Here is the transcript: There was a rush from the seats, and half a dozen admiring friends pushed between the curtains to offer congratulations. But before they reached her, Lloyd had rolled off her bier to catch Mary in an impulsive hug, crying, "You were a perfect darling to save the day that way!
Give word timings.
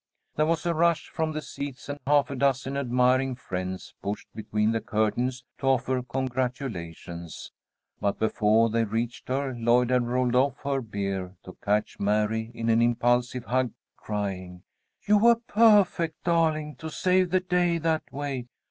There 0.35 0.47
was 0.47 0.65
a 0.65 0.73
rush 0.73 1.09
from 1.09 1.31
the 1.33 1.43
seats, 1.43 1.87
and 1.87 1.99
half 2.07 2.31
a 2.31 2.35
dozen 2.35 2.75
admiring 2.75 3.35
friends 3.35 3.93
pushed 4.01 4.27
between 4.33 4.71
the 4.71 4.81
curtains 4.81 5.43
to 5.59 5.67
offer 5.67 6.01
congratulations. 6.01 7.51
But 7.99 8.17
before 8.17 8.71
they 8.71 8.83
reached 8.83 9.27
her, 9.29 9.53
Lloyd 9.53 9.91
had 9.91 10.07
rolled 10.07 10.35
off 10.35 10.57
her 10.63 10.81
bier 10.81 11.35
to 11.43 11.53
catch 11.63 11.99
Mary 11.99 12.49
in 12.55 12.67
an 12.69 12.81
impulsive 12.81 13.45
hug, 13.45 13.73
crying, 13.95 14.63
"You 15.05 15.19
were 15.19 15.33
a 15.33 15.51
perfect 15.51 16.23
darling 16.23 16.77
to 16.77 16.89
save 16.89 17.29
the 17.29 17.39
day 17.39 17.77
that 17.77 18.01
way! 18.11 18.47